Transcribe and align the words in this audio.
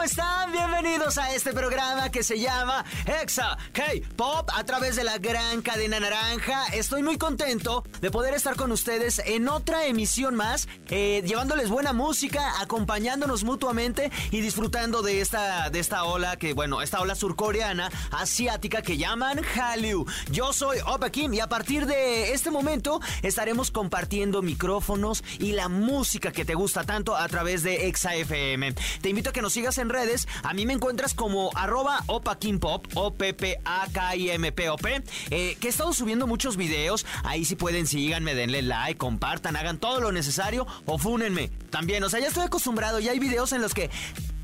¿Cómo 0.00 0.08
están? 0.08 0.50
Bienvenidos 0.50 1.18
a 1.18 1.34
este 1.34 1.52
programa 1.52 2.10
que 2.10 2.22
se 2.22 2.40
llama 2.40 2.86
Exa 3.20 3.58
K-Pop 3.72 4.48
a 4.54 4.64
través 4.64 4.96
de 4.96 5.04
la 5.04 5.18
gran 5.18 5.60
cadena 5.60 6.00
naranja. 6.00 6.64
Estoy 6.72 7.02
muy 7.02 7.18
contento 7.18 7.84
de 8.00 8.10
poder 8.10 8.32
estar 8.32 8.56
con 8.56 8.72
ustedes 8.72 9.20
en 9.26 9.46
otra 9.46 9.84
emisión 9.84 10.36
más, 10.36 10.68
eh, 10.88 11.22
llevándoles 11.26 11.68
buena 11.68 11.92
música, 11.92 12.62
acompañándonos 12.62 13.44
mutuamente 13.44 14.10
y 14.30 14.40
disfrutando 14.40 15.02
de 15.02 15.20
esta, 15.20 15.68
de 15.68 15.80
esta 15.80 16.04
ola 16.04 16.36
que, 16.38 16.54
bueno, 16.54 16.80
esta 16.80 17.02
ola 17.02 17.14
surcoreana 17.14 17.90
asiática 18.10 18.80
que 18.80 18.96
llaman 18.96 19.42
Hallyu. 19.42 20.06
Yo 20.30 20.54
soy 20.54 20.78
Opa 20.86 21.10
Kim 21.10 21.34
y 21.34 21.40
a 21.40 21.48
partir 21.50 21.84
de 21.84 22.32
este 22.32 22.50
momento 22.50 23.02
estaremos 23.20 23.70
compartiendo 23.70 24.40
micrófonos 24.40 25.22
y 25.38 25.52
la 25.52 25.68
música 25.68 26.32
que 26.32 26.46
te 26.46 26.54
gusta 26.54 26.84
tanto 26.84 27.14
a 27.16 27.28
través 27.28 27.62
de 27.62 27.88
ExaFM. 27.88 28.72
Te 29.02 29.10
invito 29.10 29.28
a 29.28 29.32
que 29.34 29.42
nos 29.42 29.52
sigas 29.52 29.76
en 29.76 29.89
redes. 29.90 30.26
A 30.42 30.54
mí 30.54 30.64
me 30.66 30.72
encuentras 30.72 31.14
como 31.14 31.50
arroba 31.54 32.02
opakimpop, 32.06 32.86
o 32.94 33.12
p 33.12 33.34
p 33.34 33.58
a 33.64 33.86
k 33.92 34.16
i 34.16 34.30
m 34.30 34.50
p 34.52 34.70
o 34.70 34.76
p 34.76 35.02
eh, 35.30 35.56
que 35.60 35.66
he 35.66 35.70
estado 35.70 35.92
subiendo 35.92 36.26
muchos 36.26 36.56
videos. 36.56 37.04
Ahí 37.24 37.44
si 37.44 37.56
pueden, 37.56 37.86
síganme, 37.86 38.34
denle 38.34 38.62
like, 38.62 38.98
compartan, 38.98 39.56
hagan 39.56 39.78
todo 39.78 40.00
lo 40.00 40.12
necesario 40.12 40.66
o 40.86 40.98
fúnenme. 40.98 41.50
También, 41.70 42.02
o 42.04 42.08
sea, 42.08 42.20
ya 42.20 42.28
estoy 42.28 42.44
acostumbrado, 42.44 43.00
ya 43.00 43.12
hay 43.12 43.18
videos 43.18 43.52
en 43.52 43.62
los 43.62 43.74
que 43.74 43.90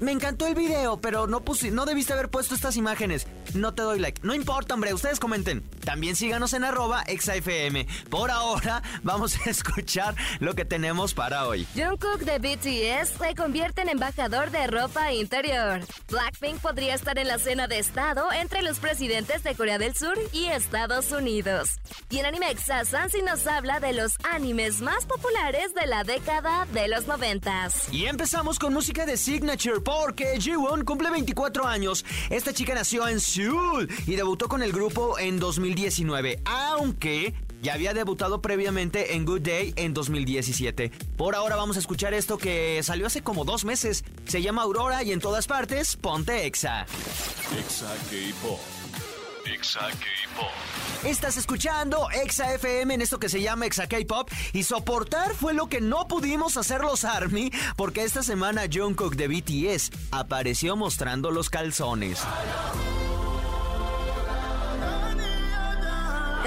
me 0.00 0.12
encantó 0.12 0.46
el 0.46 0.54
video, 0.54 1.00
pero 1.00 1.26
no 1.26 1.42
no 1.72 1.86
debiste 1.86 2.12
haber 2.12 2.28
puesto 2.28 2.54
estas 2.54 2.76
imágenes. 2.76 3.26
No 3.54 3.74
te 3.74 3.82
doy 3.82 3.98
like. 3.98 4.20
No 4.22 4.34
importa, 4.34 4.74
hombre, 4.74 4.92
ustedes 4.94 5.20
comenten. 5.20 5.62
También 5.84 6.16
síganos 6.16 6.52
en 6.52 6.64
arroba 6.64 7.02
exafm. 7.02 7.86
Por 8.10 8.30
ahora, 8.30 8.82
vamos 9.02 9.36
a 9.46 9.50
escuchar 9.50 10.14
lo 10.40 10.54
que 10.54 10.64
tenemos 10.64 11.14
para 11.14 11.46
hoy. 11.46 11.66
Jungkook 11.74 12.20
de 12.20 12.38
BTS 12.38 13.18
se 13.18 13.34
convierte 13.34 13.82
en 13.82 13.90
embajador 13.90 14.50
de 14.50 14.66
ropa 14.66 15.12
interior. 15.12 15.80
Blackpink 16.08 16.60
podría 16.60 16.94
estar 16.94 17.18
en 17.18 17.28
la 17.28 17.38
cena 17.38 17.68
de 17.68 17.78
estado 17.78 18.32
entre 18.32 18.62
los 18.62 18.78
presidentes 18.78 19.42
de 19.42 19.54
Corea 19.54 19.78
del 19.78 19.96
Sur 19.96 20.18
y 20.32 20.46
Estados 20.46 21.12
Unidos. 21.12 21.78
Y 22.10 22.18
en 22.18 22.26
Animexa, 22.26 22.84
Sansi 22.84 23.22
nos 23.22 23.46
habla 23.46 23.80
de 23.80 23.92
los 23.92 24.12
animes 24.32 24.80
más 24.80 25.06
populares 25.06 25.74
de 25.74 25.86
la 25.86 26.04
década 26.04 26.66
de 26.72 26.88
los 26.88 27.06
noventas. 27.06 27.92
Y 27.92 28.06
empezamos 28.06 28.58
con 28.58 28.72
música 28.72 29.06
de 29.06 29.16
Signature 29.16 29.80
porque 29.80 30.38
Jiwon 30.40 30.84
cumple 30.84 31.10
24 31.10 31.66
años. 31.66 32.04
Esta 32.30 32.52
chica 32.52 32.74
nació 32.74 33.08
en 33.08 33.20
Y 34.06 34.16
debutó 34.16 34.48
con 34.48 34.62
el 34.62 34.72
grupo 34.72 35.18
en 35.18 35.38
2019, 35.38 36.40
aunque 36.46 37.34
ya 37.62 37.74
había 37.74 37.92
debutado 37.92 38.40
previamente 38.40 39.14
en 39.14 39.24
Good 39.24 39.42
Day 39.42 39.74
en 39.76 39.92
2017. 39.92 40.90
Por 41.16 41.34
ahora 41.34 41.56
vamos 41.56 41.76
a 41.76 41.80
escuchar 41.80 42.14
esto 42.14 42.38
que 42.38 42.82
salió 42.82 43.06
hace 43.06 43.22
como 43.22 43.44
dos 43.44 43.64
meses. 43.64 44.04
Se 44.26 44.40
llama 44.40 44.62
Aurora 44.62 45.02
y 45.02 45.12
en 45.12 45.20
todas 45.20 45.46
partes, 45.46 45.96
ponte 45.96 46.46
Exa. 46.46 46.86
Exa 47.58 47.92
K-Pop. 48.10 48.60
Exa 49.44 49.80
K-Pop. 49.80 50.50
Estás 51.04 51.36
escuchando 51.36 52.08
Exa 52.10 52.54
FM 52.54 52.94
en 52.94 53.02
esto 53.02 53.18
que 53.18 53.28
se 53.28 53.42
llama 53.42 53.66
Exa 53.66 53.86
K-Pop 53.86 54.30
y 54.52 54.62
soportar 54.62 55.34
fue 55.34 55.52
lo 55.52 55.68
que 55.68 55.80
no 55.80 56.08
pudimos 56.08 56.56
hacer 56.56 56.80
los 56.80 57.04
ARMY 57.04 57.52
porque 57.76 58.02
esta 58.04 58.22
semana 58.22 58.62
Jungkook 58.72 59.14
de 59.14 59.28
BTS 59.28 59.90
apareció 60.10 60.74
mostrando 60.76 61.30
los 61.30 61.50
calzones. 61.50 62.20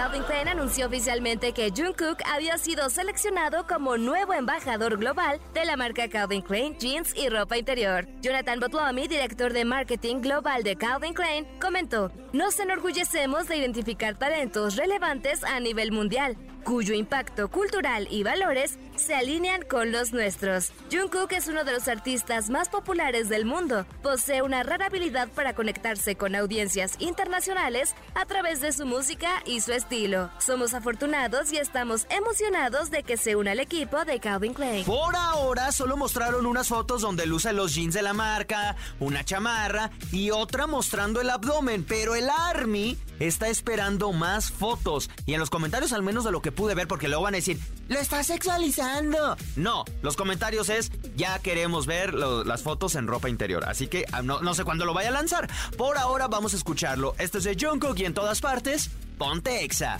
Klein 0.09 0.47
anunció 0.47 0.87
oficialmente 0.87 1.53
que 1.53 1.69
Jungkook 1.69 2.17
había 2.25 2.57
sido 2.57 2.89
seleccionado 2.89 3.67
como 3.67 3.97
nuevo 3.97 4.33
embajador 4.33 4.97
global 4.97 5.39
de 5.53 5.65
la 5.65 5.77
marca 5.77 6.09
Calvin 6.09 6.41
Klein 6.41 6.75
Jeans 6.77 7.15
y 7.15 7.29
ropa 7.29 7.57
interior. 7.57 8.07
Jonathan 8.21 8.59
Botlomi, 8.59 9.07
director 9.07 9.53
de 9.53 9.65
marketing 9.65 10.21
global 10.21 10.63
de 10.63 10.75
Calvin 10.75 11.13
Klein, 11.13 11.47
comentó: 11.61 12.11
"Nos 12.33 12.59
enorgullecemos 12.59 13.47
de 13.47 13.57
identificar 13.57 14.17
talentos 14.17 14.75
relevantes 14.75 15.43
a 15.43 15.59
nivel 15.59 15.91
mundial 15.91 16.35
cuyo 16.69 16.93
impacto 16.93 17.49
cultural 17.49 18.07
y 18.11 18.21
valores 18.21 18.77
se 18.95 19.15
alinean 19.15 19.63
con 19.63 19.91
los 19.91 20.13
nuestros. 20.13 20.71
Jungkook 20.91 21.31
es 21.31 21.47
uno 21.47 21.63
de 21.63 21.71
los 21.71 21.87
artistas 21.87 22.51
más 22.51 22.69
populares 22.69 23.27
del 23.27 23.43
mundo. 23.43 23.87
Posee 24.03 24.43
una 24.43 24.61
rara 24.61 24.85
habilidad 24.85 25.29
para 25.29 25.55
conectarse 25.55 26.15
con 26.15 26.35
audiencias 26.35 26.93
internacionales 26.99 27.95
a 28.13 28.25
través 28.25 28.61
de 28.61 28.71
su 28.71 28.85
música 28.85 29.41
y 29.47 29.61
su 29.61 29.71
estilo. 29.71 30.29
Somos 30.37 30.75
afortunados 30.75 31.51
y 31.51 31.57
estamos 31.57 32.05
emocionados 32.11 32.91
de 32.91 33.01
que 33.01 33.17
se 33.17 33.35
una 33.35 33.53
al 33.53 33.59
equipo 33.61 34.05
de 34.05 34.19
Calvin 34.19 34.53
Klein. 34.53 34.85
Por 34.85 35.15
ahora 35.15 35.71
solo 35.71 35.97
mostraron 35.97 36.45
unas 36.45 36.67
fotos 36.67 37.01
donde 37.01 37.25
luce 37.25 37.51
los 37.51 37.73
jeans 37.73 37.95
de 37.95 38.03
la 38.03 38.13
marca, 38.13 38.75
una 38.99 39.23
chamarra 39.23 39.89
y 40.11 40.29
otra 40.29 40.67
mostrando 40.67 41.19
el 41.19 41.31
abdomen, 41.31 41.83
pero 41.83 42.13
el 42.13 42.29
ARMY 42.29 42.95
está 43.19 43.49
esperando 43.49 44.11
más 44.11 44.51
fotos 44.51 45.09
y 45.25 45.33
en 45.33 45.39
los 45.39 45.49
comentarios 45.49 45.93
al 45.93 46.03
menos 46.03 46.23
de 46.23 46.31
lo 46.31 46.41
que 46.41 46.58
pude 46.59 46.75
ver 46.75 46.89
porque 46.89 47.07
luego 47.07 47.23
van 47.23 47.35
a 47.35 47.37
decir, 47.37 47.57
lo 47.87 47.97
estás 47.99 48.27
sexualizando. 48.27 49.37
No, 49.55 49.85
los 50.01 50.17
comentarios 50.17 50.67
es, 50.67 50.91
ya 51.15 51.39
queremos 51.39 51.85
ver 51.85 52.13
las 52.13 52.63
fotos 52.63 52.95
en 52.95 53.07
ropa 53.07 53.29
interior. 53.29 53.63
Así 53.65 53.87
que 53.87 54.03
ah, 54.11 54.21
no, 54.21 54.41
no 54.41 54.53
sé 54.53 54.65
cuándo 54.65 54.83
lo 54.83 54.93
vaya 54.93 55.07
a 55.07 55.13
lanzar. 55.13 55.49
Por 55.77 55.97
ahora 55.97 56.27
vamos 56.27 56.53
a 56.53 56.57
escucharlo. 56.57 57.15
Esto 57.17 57.37
es 57.37 57.45
de 57.45 57.55
Jungkook 57.57 57.97
y 57.99 58.03
en 58.03 58.13
todas 58.13 58.41
partes, 58.41 58.89
ponte 59.17 59.63
Exa. 59.63 59.99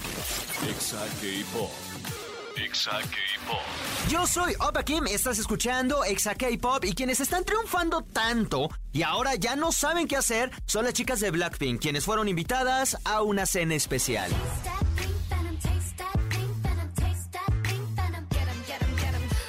Exa 0.70 1.00
K-Pop. 1.22 1.72
Exa 2.58 2.92
K-Pop. 2.92 3.62
Yo 4.10 4.28
soy 4.28 4.54
Opa 4.60 4.84
Kim, 4.84 5.08
estás 5.08 5.40
escuchando 5.40 6.04
Exa 6.04 6.36
K-Pop 6.36 6.84
y 6.84 6.94
quienes 6.94 7.22
están 7.22 7.46
triunfando 7.46 8.02
tanto 8.02 8.70
y 8.92 9.04
ahora 9.04 9.36
ya 9.36 9.56
no 9.56 9.72
saben 9.72 10.10
qué 10.10 10.18
hacer 10.18 10.52
son 10.66 10.84
las 10.84 10.94
chicas 10.94 11.22
de 11.22 11.32
Blackpink, 11.32 11.80
quienes 11.80 12.04
fueron 12.04 12.28
invitadas 12.28 12.98
a 13.06 13.22
una 13.22 13.46
cena 13.46 13.76
especial. 13.76 14.30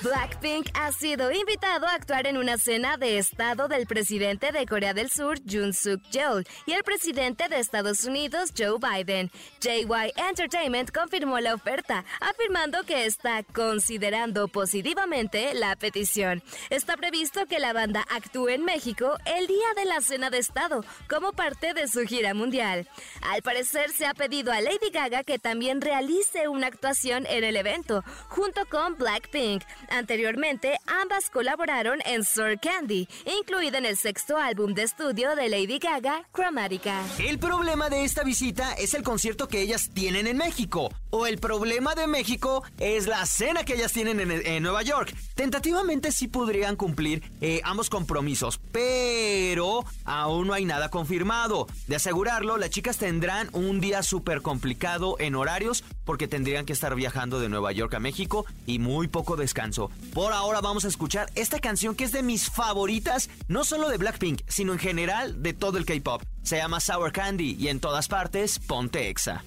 Blackpink 0.02 0.70
ha 0.72 0.92
sido 0.92 1.30
invitado 1.30 1.86
a 1.86 1.92
actuar 1.92 2.26
en 2.26 2.38
una 2.38 2.56
cena 2.56 2.96
de 2.96 3.18
estado 3.18 3.68
del 3.68 3.86
presidente 3.86 4.50
de 4.50 4.64
Corea 4.64 4.94
del 4.94 5.10
Sur, 5.10 5.38
Jun 5.46 5.74
Suk 5.74 6.00
Yeol, 6.10 6.46
y 6.64 6.72
el 6.72 6.82
presidente 6.84 7.48
de 7.48 7.58
Estados 7.58 8.04
Unidos, 8.04 8.50
Joe 8.56 8.78
Biden. 8.78 9.30
JY 9.60 10.14
Entertainment 10.16 10.90
confirmó 10.90 11.38
la 11.40 11.52
oferta, 11.52 12.06
afirmando 12.18 12.82
que 12.84 13.04
está 13.04 13.42
considerando 13.42 14.48
positivamente 14.48 15.52
la 15.52 15.76
petición. 15.76 16.42
Está 16.70 16.96
previsto 16.96 17.44
que 17.44 17.58
la 17.58 17.74
banda 17.74 18.06
actúe 18.10 18.48
en 18.48 18.64
México 18.64 19.18
el 19.26 19.46
día 19.48 19.74
de 19.76 19.84
la 19.84 20.00
cena 20.00 20.30
de 20.30 20.38
estado, 20.38 20.82
como 21.10 21.32
parte 21.32 21.74
de 21.74 21.88
su 21.88 22.06
gira 22.06 22.32
mundial. 22.32 22.88
Al 23.20 23.42
parecer 23.42 23.90
se 23.90 24.06
ha 24.06 24.14
pedido 24.14 24.50
a 24.50 24.62
Lady 24.62 24.88
Gaga 24.90 25.24
que 25.24 25.38
también 25.38 25.82
realice 25.82 26.48
una 26.48 26.68
actuación 26.68 27.26
en 27.26 27.44
el 27.44 27.56
evento, 27.58 28.02
junto 28.28 28.64
con 28.64 28.96
Blackpink. 28.96 29.62
Anteriormente, 29.90 30.78
ambas 30.86 31.30
colaboraron 31.30 31.98
en 32.06 32.24
Sir 32.24 32.60
Candy, 32.60 33.08
incluida 33.40 33.78
en 33.78 33.86
el 33.86 33.96
sexto 33.96 34.36
álbum 34.36 34.72
de 34.72 34.84
estudio 34.84 35.34
de 35.34 35.48
Lady 35.48 35.80
Gaga, 35.80 36.28
Chromatica. 36.32 37.02
El 37.18 37.40
problema 37.40 37.90
de 37.90 38.04
esta 38.04 38.22
visita 38.22 38.72
es 38.74 38.94
el 38.94 39.02
concierto 39.02 39.48
que 39.48 39.60
ellas 39.60 39.90
tienen 39.92 40.28
en 40.28 40.36
México. 40.36 40.90
O 41.10 41.26
el 41.26 41.38
problema 41.38 41.96
de 41.96 42.06
México 42.06 42.62
es 42.78 43.08
la 43.08 43.26
cena 43.26 43.64
que 43.64 43.74
ellas 43.74 43.92
tienen 43.92 44.20
en, 44.20 44.62
Nueva 44.62 44.82
York. 44.82 45.12
Tentativamente 45.34 46.12
sí 46.12 46.28
podrían 46.28 46.76
cumplir 46.76 47.22
eh, 47.40 47.60
ambos 47.64 47.90
compromisos, 47.90 48.60
pero 48.70 49.84
aún 50.04 50.46
no 50.46 50.52
hay 50.54 50.64
nada 50.64 50.88
confirmado. 50.88 51.66
De 51.88 51.96
asegurarlo, 51.96 52.58
las 52.58 52.70
chicas 52.70 52.98
tendrán 52.98 53.48
un 53.52 53.80
día 53.80 54.04
súper 54.04 54.40
complicado 54.40 55.16
en 55.18 55.34
horarios 55.34 55.82
porque 56.04 56.28
tendrían 56.28 56.64
que 56.64 56.72
estar 56.72 56.94
viajando 56.94 57.40
de 57.40 57.48
Nueva 57.48 57.72
York 57.72 57.94
a 57.94 58.00
México 58.00 58.46
y 58.66 58.78
muy 58.78 59.08
poco 59.08 59.34
descanso. 59.36 59.79
Por 59.88 60.32
ahora 60.32 60.60
vamos 60.60 60.84
a 60.84 60.88
escuchar 60.88 61.30
esta 61.34 61.60
canción 61.60 61.94
que 61.94 62.04
es 62.04 62.12
de 62.12 62.22
mis 62.22 62.50
favoritas, 62.50 63.30
no 63.48 63.64
solo 63.64 63.88
de 63.88 63.96
Blackpink, 63.96 64.42
sino 64.46 64.72
en 64.72 64.78
general 64.78 65.42
de 65.42 65.52
todo 65.52 65.78
el 65.78 65.86
K-pop. 65.86 66.22
Se 66.42 66.56
llama 66.56 66.80
Sour 66.80 67.12
Candy 67.12 67.56
y 67.58 67.68
en 67.68 67.80
todas 67.80 68.08
partes 68.08 68.58
ponte 68.58 69.08
Exa. 69.08 69.44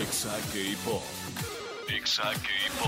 Exa 0.00 0.36
K-pop. 0.52 1.21
Exa. 2.02 2.32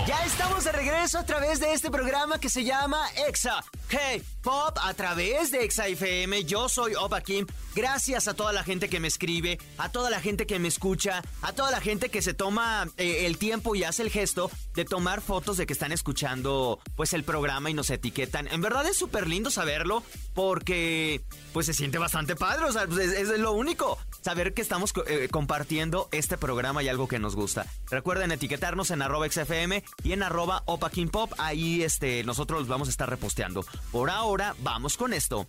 Ya 0.07 0.25
estamos 0.25 0.65
de 0.65 0.73
regreso 0.73 1.17
a 1.17 1.25
través 1.25 1.61
de 1.61 1.71
este 1.71 1.89
programa 1.89 2.37
que 2.37 2.49
se 2.49 2.65
llama 2.65 2.99
Exa 3.27 3.63
K-Pop 3.87 4.77
a 4.81 4.93
través 4.93 5.51
de 5.51 5.69
XFM. 5.69 6.43
Yo 6.43 6.67
soy 6.67 6.95
Opa 6.95 7.21
Kim. 7.21 7.45
Gracias 7.75 8.27
a 8.27 8.33
toda 8.33 8.51
la 8.51 8.63
gente 8.63 8.89
que 8.89 8.99
me 8.99 9.07
escribe, 9.07 9.57
a 9.77 9.89
toda 9.89 10.09
la 10.09 10.19
gente 10.19 10.45
que 10.45 10.59
me 10.59 10.67
escucha, 10.67 11.21
a 11.41 11.53
toda 11.53 11.71
la 11.71 11.81
gente 11.81 12.09
que 12.09 12.21
se 12.21 12.33
toma 12.33 12.89
eh, 12.97 13.25
el 13.25 13.37
tiempo 13.37 13.75
y 13.75 13.83
hace 13.83 14.01
el 14.01 14.09
gesto 14.09 14.51
de 14.75 14.85
tomar 14.85 15.21
fotos 15.21 15.57
de 15.57 15.65
que 15.65 15.73
están 15.73 15.91
escuchando 15.91 16.79
pues 16.95 17.13
el 17.13 17.23
programa 17.23 17.69
y 17.69 17.73
nos 17.73 17.89
etiquetan. 17.89 18.47
En 18.47 18.61
verdad 18.61 18.85
es 18.85 18.97
súper 18.97 19.27
lindo 19.27 19.49
saberlo 19.49 20.03
porque 20.33 21.21
pues 21.53 21.65
se 21.65 21.73
siente 21.73 21.97
bastante 21.97 22.35
padre, 22.35 22.65
o 22.65 22.71
sea, 22.71 22.85
pues, 22.85 23.11
es, 23.11 23.29
lo 23.39 23.53
único. 23.53 23.97
Saber 24.25 24.55
que 24.55 24.63
estamos 24.63 24.91
eh, 25.05 25.27
compartiendo 25.29 26.09
este 26.11 26.35
programa 26.35 26.81
y 26.81 26.89
algo 26.89 27.07
que 27.07 27.19
nos 27.19 27.35
gusta. 27.35 27.67
Recuerden 27.91 28.31
etiquetarnos 28.31 28.89
en 28.89 29.03
arroba 29.03 29.29
XFM 29.29 29.83
y 30.03 30.13
en 30.13 30.23
arroba 30.23 30.63
Opa 30.65 30.89
Pop. 31.11 31.31
Ahí 31.37 31.83
este, 31.83 32.23
nosotros 32.23 32.61
los 32.61 32.67
vamos 32.67 32.87
a 32.87 32.91
estar 32.91 33.07
reposteando. 33.07 33.63
Por 33.91 34.09
ahora, 34.09 34.55
vamos 34.63 34.97
con 34.97 35.13
esto. 35.13 35.45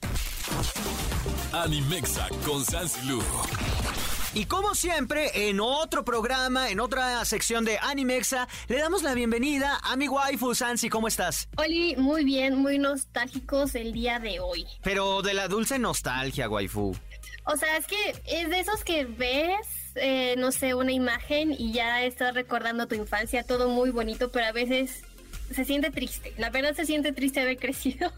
Animexa 1.55 2.29
con 2.45 2.63
Sansilu. 2.67 3.23
Y 4.35 4.45
como 4.45 4.75
siempre, 4.75 5.49
en 5.49 5.61
otro 5.61 6.05
programa, 6.05 6.69
en 6.69 6.79
otra 6.79 7.25
sección 7.25 7.65
de 7.65 7.79
Animexa, 7.79 8.47
le 8.69 8.79
damos 8.79 9.03
la 9.03 9.15
bienvenida 9.15 9.81
a 9.83 9.97
mi 9.97 10.07
waifu 10.07 10.55
Sansi. 10.55 10.91
¿Cómo 10.91 11.09
estás? 11.09 11.49
Oli, 11.57 11.97
muy 11.97 12.25
bien, 12.25 12.57
muy 12.57 12.79
nostálgicos 12.79 13.75
el 13.75 13.95
día 13.95 14.19
de 14.19 14.39
hoy. 14.39 14.67
Pero 14.83 15.23
de 15.23 15.33
la 15.33 15.49
dulce 15.49 15.79
nostalgia, 15.79 16.51
waifu. 16.51 16.95
O 17.47 17.57
sea, 17.57 17.77
es 17.77 17.87
que 17.87 18.15
es 18.27 18.51
de 18.51 18.61
esos 18.61 18.85
que 18.85 19.05
ves 19.05 19.87
eh, 19.97 20.35
no 20.37 20.53
sé, 20.53 20.75
una 20.75 20.93
imagen 20.93 21.55
y 21.57 21.73
ya 21.73 22.05
estás 22.05 22.35
recordando 22.35 22.87
tu 22.87 22.95
infancia, 22.95 23.43
todo 23.45 23.69
muy 23.69 23.91
bonito, 23.91 24.31
pero 24.31 24.47
a 24.47 24.53
veces 24.53 25.03
se 25.51 25.65
siente 25.65 25.91
triste. 25.91 26.35
La 26.37 26.51
verdad 26.51 26.75
se 26.75 26.85
siente 26.85 27.13
triste 27.13 27.41
haber 27.41 27.57
crecido. 27.59 28.13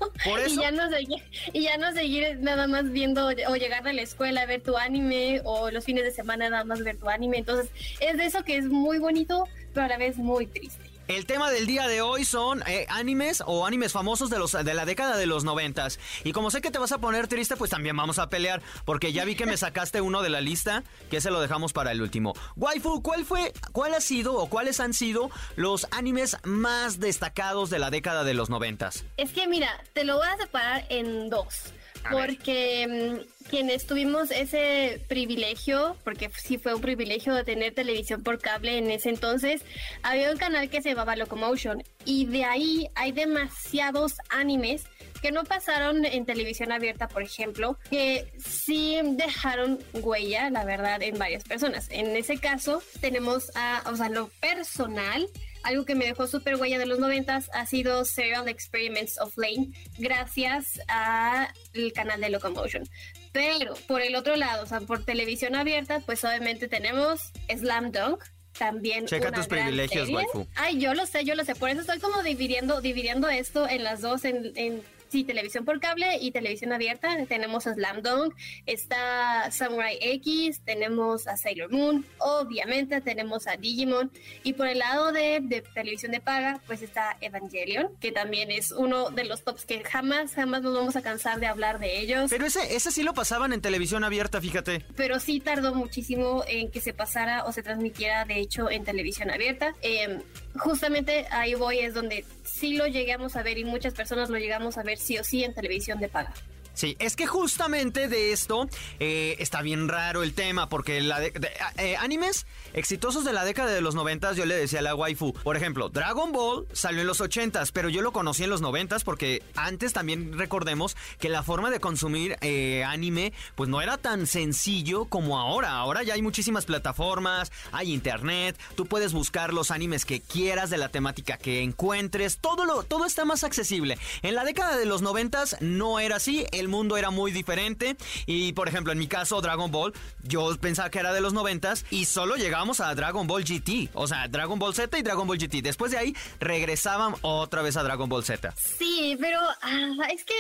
y 0.47 0.57
ya 0.57 0.73
no 0.73 0.91
seguir, 0.91 1.23
y 1.53 1.63
ya 1.63 1.77
no 1.77 1.93
seguir 1.93 2.39
nada 2.41 2.67
más 2.67 2.91
viendo 2.91 3.27
o 3.27 3.57
llegar 3.57 3.87
a 3.87 3.93
la 3.93 4.03
escuela 4.03 4.43
a 4.43 4.47
ver 4.47 4.63
tu 4.63 4.77
anime 4.77 5.41
o 5.45 5.71
los 5.71 5.85
fines 5.85 6.05
de 6.05 6.11
semana 6.11 6.51
nada 6.51 6.65
más 6.65 6.83
ver 6.83 6.97
tu 6.97 7.09
anime. 7.09 7.39
Entonces, 7.39 7.71
es 8.01 8.17
de 8.17 8.27
eso 8.27 8.43
que 8.43 8.57
es 8.57 8.65
muy 8.65 8.99
bonito, 8.99 9.45
pero 9.73 9.87
a 9.87 9.89
la 9.89 9.99
vez 9.99 10.17
muy 10.17 10.47
triste. 10.47 10.88
El 11.09 11.25
tema 11.25 11.51
del 11.51 11.67
día 11.67 11.89
de 11.89 12.03
hoy 12.03 12.27
son 12.27 12.63
eh, 12.67 12.85
animes 12.91 13.43
o 13.47 13.67
animes 13.67 13.93
famosos 13.93 14.29
de 14.29 14.39
los 14.39 14.53
de 14.53 14.75
la 14.75 14.85
década 14.85 15.17
de 15.17 15.25
los 15.25 15.43
noventas. 15.43 15.99
Y 16.23 16.33
como 16.33 16.51
sé 16.51 16.61
que 16.61 16.71
te 16.71 16.79
vas 16.79 16.93
a 16.93 16.99
poner 16.99 17.29
triste, 17.29 17.57
pues 17.57 17.71
también 17.71 17.97
vamos 17.97 18.19
a 18.19 18.29
pelear, 18.29 18.61
porque 18.85 19.15
ya 19.15 19.25
vi 19.25 19.35
que 19.35 19.47
me 19.47 19.57
sacaste 19.57 20.03
uno 20.03 20.21
de 20.21 20.29
la 20.29 20.43
lista, 20.43 20.85
que 21.09 21.23
se 21.23 21.31
lo 21.31 21.41
dejamos 21.41 21.73
para 21.73 21.93
el 21.93 22.03
último. 22.03 22.35
Waifu, 22.57 23.03
¿cuál 23.03 23.25
fue, 23.25 23.55
cuál 23.73 23.95
ha 23.95 24.03
sido 24.03 24.35
o 24.35 24.51
cuáles 24.51 24.81
han 24.81 24.93
sido 24.93 25.31
los 25.57 25.89
animes 25.93 26.37
más 26.45 27.01
destacados 27.01 27.71
de 27.71 27.79
la 27.79 27.89
década 27.89 28.23
de 28.23 28.35
los 28.35 28.51
noventas? 28.51 29.07
Es 29.17 29.33
que 29.33 29.47
mira, 29.47 29.83
te 29.95 30.05
lo 30.05 30.19
voy 30.19 30.29
a 30.29 30.37
separar 30.37 30.85
en 30.91 31.31
dos 31.31 31.73
porque 32.11 33.25
mm, 33.25 33.49
quienes 33.49 33.87
tuvimos 33.87 34.31
ese 34.31 35.03
privilegio, 35.09 35.97
porque 36.05 36.31
sí 36.37 36.59
fue 36.59 36.75
un 36.75 36.81
privilegio 36.81 37.35
de 37.35 37.45
tener 37.45 37.75
televisión 37.75 38.23
por 38.23 38.39
cable 38.39 38.79
en 38.79 38.91
ese 38.91 39.09
entonces, 39.09 39.63
había 40.03 40.31
un 40.31 40.39
canal 40.39 40.69
que 40.69 40.83
se 40.83 40.91
llamaba 40.91 41.17
Locomotion 41.17 41.83
y 42.05 42.27
de 42.27 42.45
ahí 42.45 42.89
hay 42.95 43.13
demasiados 43.13 44.15
animes 44.31 44.85
que 45.21 45.33
no 45.33 45.45
pasaron 45.45 46.05
en 46.05 46.25
televisión 46.25 46.73
abierta, 46.73 47.09
por 47.09 47.23
ejemplo, 47.23 47.77
que 47.91 48.31
sí 48.39 48.97
dejaron 49.03 49.79
huella, 49.95 50.51
la 50.51 50.65
verdad, 50.65 51.03
en 51.03 51.19
varias 51.19 51.45
personas. 51.45 51.89
En 51.91 52.17
ese 52.17 52.39
caso, 52.39 52.83
tenemos 53.01 53.51
a, 53.57 53.83
o 53.87 53.97
sea, 53.97 54.09
lo 54.09 54.29
personal, 54.41 55.29
algo 55.69 55.85
que 55.85 55.95
me 55.95 56.07
dejó 56.07 56.27
súper 56.27 56.57
huella 56.57 56.79
de 56.79 56.87
los 56.87 56.99
noventas 56.99 57.51
ha 57.53 57.67
sido 57.67 58.05
Serial 58.05 58.49
Experiments 58.49 59.21
of 59.21 59.37
Lane, 59.37 59.69
gracias 59.99 60.81
al 60.89 61.93
canal 61.95 62.21
de 62.21 62.31
Locomotion. 62.31 62.89
Pero 63.33 63.75
por 63.87 64.01
el 64.01 64.17
otro 64.17 64.35
lado, 64.37 64.65
o 64.65 64.67
sea, 64.67 64.81
por 64.81 65.05
televisión 65.05 65.55
abierta, 65.55 66.01
pues 66.01 66.25
obviamente 66.25 66.69
tenemos 66.69 67.33
Slam 67.55 67.93
Dunk, 67.93 68.25
también 68.59 69.07
Checa 69.07 69.31
tus 69.31 69.47
privilegios, 69.47 70.09
waifu. 70.09 70.47
Ay, 70.57 70.81
yo 70.81 70.95
lo 70.95 71.07
sé, 71.07 71.25
yo 71.25 71.35
lo 71.35 71.45
sé. 71.45 71.55
Por 71.55 71.69
eso 71.69 71.83
estoy 71.83 72.01
como 72.01 72.23
dividiendo, 72.23 72.81
dividiendo 72.81 73.29
esto 73.29 73.69
en 73.69 73.85
las 73.85 74.01
dos, 74.01 74.25
en, 74.25 74.53
en 74.57 74.83
sí, 75.09 75.25
televisión 75.25 75.65
por 75.65 75.81
cable 75.81 76.19
y 76.21 76.31
televisión 76.31 76.73
abierta. 76.73 77.17
Tenemos 77.27 77.67
a 77.67 77.75
Slam 77.75 78.03
Dunk, 78.03 78.35
está 78.67 79.51
Samurai 79.51 79.99
X, 80.01 80.61
tenemos 80.65 81.27
a 81.27 81.37
Sailor 81.37 81.71
Moon, 81.71 82.05
obviamente 82.19 83.01
tenemos 83.01 83.47
a 83.47 83.57
Digimon. 83.57 84.11
Y 84.43 84.55
por 84.55 84.69
el 84.69 84.79
lado 84.79 85.13
de, 85.13 85.65
televisión 85.75 86.13
de 86.13 86.21
paga, 86.21 86.61
pues 86.67 86.83
está 86.83 87.17
Evangelion, 87.21 87.97
que 88.01 88.13
también 88.13 88.51
es 88.51 88.73
uno 88.73 89.11
de 89.11 89.25
los 89.25 89.45
tops 89.45 89.65
que 89.65 89.83
jamás, 89.85 90.35
jamás 90.35 90.63
nos 90.63 90.75
vamos 90.75 90.97
a 90.97 91.03
cansar 91.03 91.41
de 91.41 91.47
hablar 91.47 91.79
de 91.79 92.01
ellos. 92.01 92.31
Pero 92.31 92.47
ese, 92.47 92.77
ese 92.77 92.91
sí 92.91 93.03
lo 93.03 93.15
pasaban 93.15 93.53
en 93.53 93.61
televisión 93.61 94.05
abierta, 94.05 94.41
fíjate. 94.41 94.85
Pero 94.97 95.21
sí 95.21 95.41
tardó 95.41 95.75
muchísimo 95.75 96.45
en 96.47 96.71
que 96.71 96.81
se 96.81 96.93
pasara 96.93 97.45
o 97.45 97.53
se 97.53 97.63
transmitiera, 97.63 98.25
de 98.25 98.41
hecho, 98.41 98.71
en 98.71 98.85
televisión 98.85 99.31
abierta. 99.31 99.75
Em, 99.83 100.23
justamente 100.59 101.27
ahí 101.31 101.55
voy, 101.55 101.79
es 101.79 101.95
donde 101.95 102.25
sí 102.45 102.75
lo 102.75 102.87
llegamos 102.87 103.37
a 103.37 103.43
ver 103.43 103.59
y 103.59 103.65
muchas 103.65 103.95
personas 103.95 104.31
lo 104.31 104.39
llegamos 104.39 104.79
a 104.79 104.83
ver 104.83 104.99
sí 104.99 105.19
o 105.19 105.25
sí 105.25 105.45
en 105.45 105.55
televisión 105.55 105.99
de 105.99 106.09
paga. 106.09 106.33
Sí, 106.79 106.97
es 107.01 107.17
que 107.17 107.27
justamente 107.27 108.07
de 108.07 108.31
esto 108.31 108.69
eh, 109.01 109.35
está 109.41 109.63
bien 109.63 109.89
raro 109.89 110.23
el 110.23 110.33
tema, 110.33 110.69
porque 110.69 111.01
la 111.01 111.21
eh, 111.25 111.97
animes 111.99 112.47
exitosos 112.73 113.25
de 113.25 113.33
la 113.33 113.45
década 113.45 113.73
de 113.73 113.81
los 113.81 113.97
noventas, 113.97 114.37
yo 114.37 114.47
le 114.47 114.55
decía 114.55 114.79
a 114.79 114.83
la 114.83 114.95
waifu, 114.95 115.33
por 115.33 115.57
ejemplo, 115.57 115.89
Dragon 115.89 116.31
Ball 116.31 116.69
salió 116.73 117.01
en 117.01 117.09
los 117.09 117.21
ochentas, 117.21 117.73
pero 117.73 117.89
yo 117.89 118.01
lo 118.01 118.13
conocí 118.13 118.45
en 118.45 118.51
los 118.51 118.61
noventas 118.61 119.03
porque 119.03 119.43
antes 119.57 119.93
también 119.93 120.39
recordemos 120.39 120.97
que 121.19 121.29
la 121.29 121.43
forma 121.43 121.71
de 121.71 121.81
consumir 121.81 122.37
eh, 122.43 122.85
anime 122.85 123.33
pues 123.57 123.69
no 123.69 123.81
era 123.81 123.99
tan 123.99 124.29
sencillo 124.29 125.07
como 125.07 125.37
ahora. 125.37 125.73
Ahora 125.73 126.05
ya 126.05 126.15
hay 126.15 126.23
muchísimas 126.23 126.65
plataformas, 126.65 127.51
hay 127.73 127.93
internet, 127.93 128.57
tú 128.77 128.87
puedes 128.87 129.13
buscar 129.13 129.53
los 129.53 129.73
animes 129.73 130.05
que 130.05 130.21
quieras 130.21 130.71
de 130.71 130.79
la 130.79 130.91
temática 130.91 131.39
que 131.39 131.61
encuentres, 131.63 132.39
todo 132.39 132.67
lo, 132.67 132.85
todo 132.85 133.05
está 133.05 133.25
más 133.25 133.43
accesible. 133.43 133.99
En 134.23 134.37
la 134.37 134.45
década 134.45 134.77
de 134.77 134.87
los 134.87 135.03
noventas 135.03 135.57
no 135.61 135.99
era 135.99 136.15
así, 136.17 136.47
el 136.69 136.71
mundo 136.71 136.97
era 136.99 137.11
muy 137.11 137.33
diferente. 137.33 137.97
Y 138.27 138.53
por 138.53 138.69
ejemplo, 138.69 138.93
en 138.93 138.99
mi 138.99 139.09
caso, 139.09 139.41
Dragon 139.41 139.71
Ball, 139.71 139.95
yo 140.23 140.55
pensaba 140.61 140.91
que 140.91 140.99
era 140.99 141.13
de 141.13 141.21
los 141.21 141.33
noventas 141.33 141.85
y 141.91 142.05
solo 142.05 142.37
llegamos 142.37 142.81
a 142.81 142.95
Dragon 142.95 143.27
Ball 143.27 143.43
GT. 143.43 143.91
O 143.95 144.07
sea, 144.07 144.29
Dragon 144.29 144.59
Ball 144.59 144.75
Z 144.75 144.97
y 144.99 145.03
Dragon 145.03 145.27
Ball 145.27 145.39
GT. 145.39 145.63
Después 145.63 145.91
de 145.91 145.99
ahí 145.99 146.17
regresaban 146.39 147.15
otra 147.23 147.63
vez 147.63 147.77
a 147.77 147.83
Dragon 147.83 148.09
Ball 148.09 148.25
Z. 148.25 148.53
Sí, 148.57 149.17
pero 149.19 149.41
ah, 149.63 150.09
es 150.13 150.25
que 150.25 150.35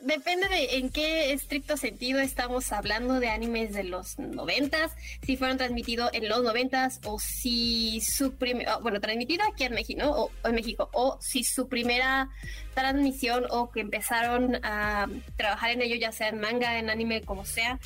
depende 0.00 0.48
de 0.48 0.78
en 0.78 0.90
qué 0.90 1.32
estricto 1.32 1.76
sentido 1.76 2.20
estamos 2.20 2.72
hablando 2.72 3.20
de 3.20 3.28
animes 3.28 3.72
de 3.72 3.84
los 3.84 4.18
noventas, 4.18 4.92
si 5.22 5.36
fueron 5.36 5.58
transmitidos 5.58 6.10
en 6.12 6.28
los 6.28 6.42
noventas 6.42 7.00
o 7.04 7.18
si 7.18 8.00
su 8.00 8.34
primera, 8.34 8.78
bueno, 8.78 9.00
transmitido 9.00 9.44
aquí 9.50 9.64
en 9.64 9.74
México, 9.74 10.02
o, 10.04 10.48
en 10.48 10.54
México, 10.54 10.88
o 10.92 11.18
si 11.20 11.44
su 11.44 11.68
primera 11.68 12.30
transmisión 12.74 13.44
o 13.50 13.70
que 13.70 13.80
empezaron 13.80 14.64
a 14.64 15.06
trabajar 15.36 15.70
en 15.70 15.82
ello, 15.82 15.96
ya 15.96 16.12
sea 16.12 16.28
en 16.28 16.40
manga, 16.40 16.78
en 16.78 16.90
anime, 16.90 17.22
como 17.22 17.44
sea, 17.44 17.78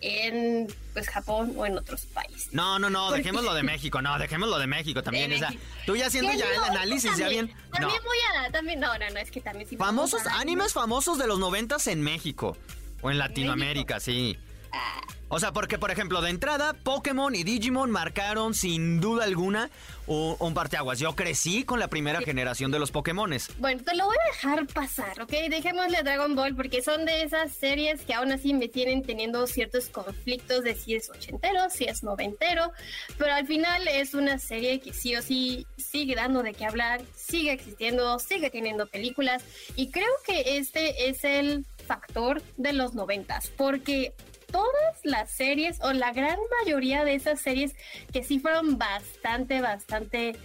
en 0.00 0.68
pues 0.92 1.08
Japón 1.08 1.54
o 1.56 1.66
en 1.66 1.78
otros 1.78 2.06
países. 2.06 2.52
No, 2.52 2.78
no, 2.78 2.90
no, 2.90 3.10
dejemos 3.10 3.44
lo 3.44 3.54
de 3.54 3.62
México, 3.64 4.02
no, 4.02 4.18
dejemos 4.18 4.48
lo 4.48 4.58
de 4.58 4.66
México 4.66 5.02
también. 5.02 5.36
sea, 5.38 5.52
tú 5.84 5.96
ya 5.96 6.06
haciendo 6.06 6.32
ya 6.32 6.50
el 6.50 6.62
análisis, 6.64 7.16
ya 7.16 7.28
bien. 7.28 7.52
También 7.72 8.00
voy 8.04 8.18
a, 8.36 8.50
también, 8.50 8.80
no, 8.80 8.96
no, 8.98 9.10
no, 9.10 9.18
es 9.18 9.30
que 9.30 9.40
también 9.40 9.68
sí. 9.68 9.76
Famosos, 9.76 10.26
animes 10.26 10.72
famosos 10.72 11.18
de 11.18 11.26
los 11.26 11.38
noventas 11.38 11.86
en 11.86 12.02
México. 12.02 12.56
O 13.02 13.10
en 13.10 13.18
Latinoamérica, 13.18 14.00
sí. 14.00 14.38
O 15.28 15.40
sea, 15.40 15.52
porque 15.52 15.76
por 15.76 15.90
ejemplo, 15.90 16.20
de 16.20 16.30
entrada, 16.30 16.72
Pokémon 16.72 17.34
y 17.34 17.42
Digimon 17.42 17.90
marcaron 17.90 18.54
sin 18.54 19.00
duda 19.00 19.24
alguna 19.24 19.70
un, 20.06 20.36
un 20.38 20.54
parteaguas. 20.54 21.00
Yo 21.00 21.16
crecí 21.16 21.64
con 21.64 21.80
la 21.80 21.88
primera 21.88 22.20
generación 22.20 22.70
de 22.70 22.78
los 22.78 22.92
Pokémones. 22.92 23.50
Bueno, 23.58 23.82
te 23.82 23.96
lo 23.96 24.06
voy 24.06 24.16
a 24.16 24.32
dejar 24.32 24.66
pasar, 24.68 25.20
¿ok? 25.20 25.32
Dejémosle 25.50 25.96
a 25.96 26.02
Dragon 26.04 26.36
Ball 26.36 26.54
porque 26.54 26.80
son 26.80 27.04
de 27.04 27.22
esas 27.22 27.50
series 27.52 28.02
que 28.02 28.14
aún 28.14 28.30
así 28.30 28.54
me 28.54 28.68
tienen 28.68 29.02
teniendo 29.02 29.48
ciertos 29.48 29.88
conflictos 29.88 30.62
de 30.62 30.76
si 30.76 30.94
es 30.94 31.10
ochentero, 31.10 31.70
si 31.70 31.86
es 31.86 32.04
noventero, 32.04 32.70
pero 33.18 33.34
al 33.34 33.48
final 33.48 33.88
es 33.88 34.14
una 34.14 34.38
serie 34.38 34.78
que 34.78 34.92
sí 34.92 35.16
o 35.16 35.22
sí 35.22 35.66
sigue 35.76 36.14
dando 36.14 36.44
de 36.44 36.54
qué 36.54 36.66
hablar, 36.66 37.02
sigue 37.16 37.50
existiendo, 37.50 38.20
sigue 38.20 38.48
teniendo 38.50 38.86
películas 38.86 39.42
y 39.74 39.90
creo 39.90 40.12
que 40.24 40.58
este 40.58 41.08
es 41.08 41.24
el 41.24 41.66
factor 41.84 42.42
de 42.56 42.72
los 42.72 42.94
noventas, 42.94 43.50
porque 43.56 44.14
todas 44.50 44.98
las 45.04 45.30
series 45.30 45.78
o 45.82 45.92
la 45.92 46.12
gran 46.12 46.38
mayoría 46.60 47.04
de 47.04 47.14
esas 47.14 47.40
series 47.40 47.74
que 48.12 48.22
sí 48.22 48.38
fueron 48.38 48.78
bastante, 48.78 49.60
bastante 49.60 50.36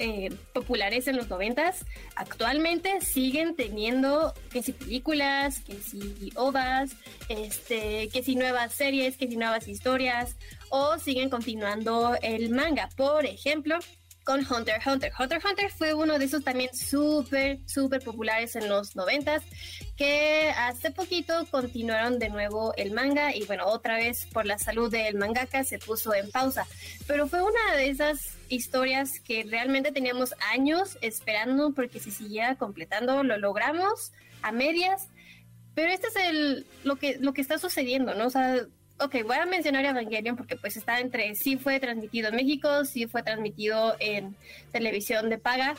eh, 0.00 0.30
populares 0.52 1.08
en 1.08 1.16
los 1.16 1.28
noventas, 1.28 1.84
actualmente 2.14 3.00
siguen 3.00 3.56
teniendo 3.56 4.32
que 4.52 4.62
si 4.62 4.72
películas, 4.72 5.58
que 5.58 5.74
si 5.80 6.30
ovas, 6.36 6.92
este, 7.28 8.08
que 8.08 8.22
si 8.22 8.36
nuevas 8.36 8.72
series, 8.72 9.16
que 9.16 9.26
si 9.26 9.36
nuevas 9.36 9.66
historias, 9.66 10.36
o 10.68 10.98
siguen 10.98 11.30
continuando 11.30 12.16
el 12.22 12.50
manga. 12.50 12.88
Por 12.96 13.26
ejemplo, 13.26 13.78
con 14.28 14.40
Hunter 14.40 14.74
x 14.74 14.86
Hunter. 14.86 15.10
Hunter 15.18 15.38
x 15.38 15.50
Hunter 15.50 15.70
fue 15.70 15.94
uno 15.94 16.18
de 16.18 16.26
esos 16.26 16.44
también 16.44 16.68
súper, 16.74 17.60
súper 17.64 18.02
populares 18.04 18.56
en 18.56 18.68
los 18.68 18.94
noventas, 18.94 19.42
que 19.96 20.50
hace 20.54 20.90
poquito 20.90 21.46
continuaron 21.50 22.18
de 22.18 22.28
nuevo 22.28 22.74
el 22.76 22.90
manga 22.90 23.34
y 23.34 23.46
bueno, 23.46 23.64
otra 23.64 23.96
vez 23.96 24.26
por 24.26 24.44
la 24.44 24.58
salud 24.58 24.90
del 24.90 25.16
mangaka 25.16 25.64
se 25.64 25.78
puso 25.78 26.12
en 26.12 26.30
pausa. 26.30 26.66
Pero 27.06 27.26
fue 27.26 27.40
una 27.42 27.74
de 27.74 27.88
esas 27.88 28.36
historias 28.50 29.18
que 29.20 29.46
realmente 29.48 29.92
teníamos 29.92 30.34
años 30.52 30.98
esperando 31.00 31.72
porque 31.72 31.98
se 31.98 32.10
siguiera 32.10 32.56
completando, 32.56 33.22
lo 33.22 33.38
logramos 33.38 34.12
a 34.42 34.52
medias. 34.52 35.08
Pero 35.74 35.90
este 35.90 36.08
es 36.08 36.16
el, 36.16 36.66
lo, 36.84 36.96
que, 36.96 37.16
lo 37.18 37.32
que 37.32 37.40
está 37.40 37.56
sucediendo, 37.56 38.14
¿no? 38.14 38.26
O 38.26 38.30
sea, 38.30 38.66
ok, 39.00 39.16
voy 39.24 39.36
a 39.36 39.46
mencionar 39.46 39.84
Evangelion 39.84 40.36
porque 40.36 40.56
pues 40.56 40.76
está 40.76 41.00
entre, 41.00 41.34
sí 41.34 41.56
fue 41.56 41.78
transmitido 41.80 42.28
en 42.28 42.36
México, 42.36 42.84
sí 42.84 43.06
fue 43.06 43.22
transmitido 43.22 43.96
en 44.00 44.36
televisión 44.72 45.30
de 45.30 45.38
paga, 45.38 45.76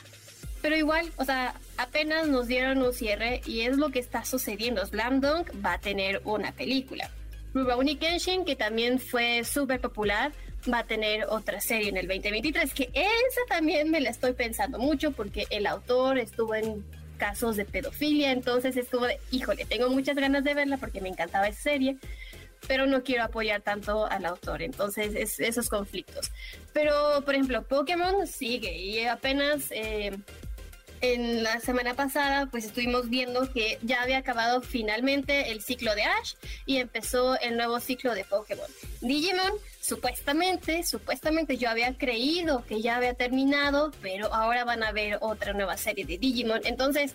pero 0.62 0.76
igual, 0.76 1.10
o 1.16 1.24
sea, 1.24 1.54
apenas 1.76 2.28
nos 2.28 2.46
dieron 2.46 2.82
un 2.82 2.92
cierre 2.92 3.40
y 3.46 3.62
es 3.62 3.76
lo 3.76 3.90
que 3.90 3.98
está 3.98 4.24
sucediendo. 4.24 4.84
Slam 4.84 5.20
Dunk 5.20 5.50
va 5.64 5.74
a 5.74 5.80
tener 5.80 6.20
una 6.24 6.52
película. 6.52 7.10
Rurouni 7.54 7.96
Kenshin, 7.96 8.44
que 8.44 8.56
también 8.56 8.98
fue 8.98 9.42
súper 9.44 9.80
popular, 9.80 10.32
va 10.72 10.80
a 10.80 10.84
tener 10.84 11.24
otra 11.24 11.60
serie 11.60 11.88
en 11.88 11.96
el 11.96 12.06
2023, 12.06 12.72
que 12.74 12.90
esa 12.92 13.40
también 13.48 13.90
me 13.90 14.00
la 14.00 14.10
estoy 14.10 14.34
pensando 14.34 14.78
mucho 14.78 15.12
porque 15.12 15.46
el 15.50 15.66
autor 15.66 16.18
estuvo 16.18 16.54
en 16.54 16.84
casos 17.16 17.56
de 17.56 17.64
pedofilia, 17.64 18.32
entonces 18.32 18.76
es 18.76 18.88
como 18.88 19.06
de, 19.06 19.18
híjole, 19.30 19.64
tengo 19.64 19.88
muchas 19.90 20.16
ganas 20.16 20.44
de 20.44 20.54
verla 20.54 20.78
porque 20.78 21.00
me 21.00 21.08
encantaba 21.08 21.48
esa 21.48 21.62
serie 21.62 21.96
pero 22.66 22.86
no 22.86 23.02
quiero 23.02 23.24
apoyar 23.24 23.62
tanto 23.62 24.06
al 24.06 24.24
autor, 24.24 24.62
entonces 24.62 25.14
es, 25.14 25.40
esos 25.40 25.68
conflictos. 25.68 26.30
Pero, 26.72 27.22
por 27.24 27.34
ejemplo, 27.34 27.62
Pokémon 27.62 28.26
sigue 28.26 28.76
y 28.76 29.04
apenas 29.04 29.66
eh, 29.70 30.16
en 31.00 31.42
la 31.42 31.60
semana 31.60 31.94
pasada 31.94 32.46
pues 32.46 32.64
estuvimos 32.64 33.08
viendo 33.08 33.50
que 33.52 33.78
ya 33.82 34.02
había 34.02 34.18
acabado 34.18 34.60
finalmente 34.60 35.50
el 35.50 35.62
ciclo 35.62 35.94
de 35.94 36.02
Ash 36.02 36.34
y 36.66 36.76
empezó 36.76 37.38
el 37.40 37.56
nuevo 37.56 37.80
ciclo 37.80 38.14
de 38.14 38.24
Pokémon. 38.24 38.66
Digimon, 39.00 39.52
supuestamente, 39.80 40.82
supuestamente 40.82 41.56
yo 41.56 41.70
había 41.70 41.96
creído 41.96 42.64
que 42.66 42.82
ya 42.82 42.96
había 42.96 43.14
terminado, 43.14 43.92
pero 44.02 44.32
ahora 44.32 44.64
van 44.64 44.82
a 44.82 44.92
ver 44.92 45.18
otra 45.20 45.52
nueva 45.54 45.76
serie 45.76 46.04
de 46.04 46.18
Digimon, 46.18 46.60
entonces 46.64 47.14